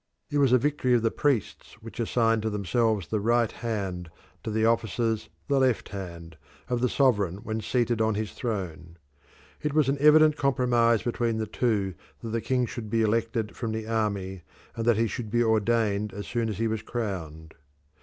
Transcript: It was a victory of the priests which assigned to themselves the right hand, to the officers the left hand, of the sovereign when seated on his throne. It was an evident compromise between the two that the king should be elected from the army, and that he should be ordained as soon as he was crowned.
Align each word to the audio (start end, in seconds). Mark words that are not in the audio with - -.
It 0.31 0.39
was 0.39 0.51
a 0.51 0.57
victory 0.57 0.95
of 0.95 1.03
the 1.03 1.11
priests 1.11 1.73
which 1.75 1.99
assigned 1.99 2.41
to 2.41 2.49
themselves 2.49 3.05
the 3.05 3.19
right 3.19 3.51
hand, 3.51 4.09
to 4.43 4.49
the 4.49 4.65
officers 4.65 5.29
the 5.47 5.59
left 5.59 5.89
hand, 5.89 6.37
of 6.69 6.81
the 6.81 6.89
sovereign 6.89 7.35
when 7.43 7.61
seated 7.61 8.01
on 8.01 8.15
his 8.15 8.31
throne. 8.31 8.97
It 9.61 9.75
was 9.75 9.89
an 9.89 9.97
evident 9.99 10.37
compromise 10.37 11.03
between 11.03 11.37
the 11.37 11.45
two 11.45 11.93
that 12.23 12.29
the 12.29 12.41
king 12.41 12.65
should 12.65 12.89
be 12.89 13.03
elected 13.03 13.55
from 13.55 13.73
the 13.73 13.85
army, 13.85 14.41
and 14.75 14.85
that 14.85 14.97
he 14.97 15.05
should 15.05 15.29
be 15.29 15.43
ordained 15.43 16.13
as 16.13 16.25
soon 16.25 16.49
as 16.49 16.57
he 16.57 16.67
was 16.67 16.81
crowned. 16.81 17.53